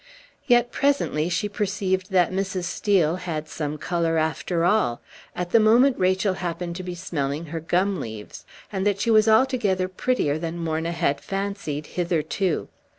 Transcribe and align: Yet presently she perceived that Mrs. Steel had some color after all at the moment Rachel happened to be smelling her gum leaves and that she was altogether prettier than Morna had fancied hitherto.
Yet 0.47 0.71
presently 0.71 1.29
she 1.29 1.47
perceived 1.47 2.09
that 2.09 2.31
Mrs. 2.31 2.63
Steel 2.63 3.17
had 3.17 3.47
some 3.47 3.77
color 3.77 4.17
after 4.17 4.65
all 4.65 4.99
at 5.35 5.51
the 5.51 5.59
moment 5.59 5.95
Rachel 5.99 6.33
happened 6.33 6.75
to 6.77 6.81
be 6.83 6.95
smelling 6.95 7.45
her 7.53 7.59
gum 7.59 7.99
leaves 7.99 8.43
and 8.71 8.83
that 8.87 8.99
she 8.99 9.11
was 9.11 9.27
altogether 9.27 9.87
prettier 9.87 10.39
than 10.39 10.57
Morna 10.57 10.91
had 10.91 11.21
fancied 11.21 11.85
hitherto. 11.85 12.67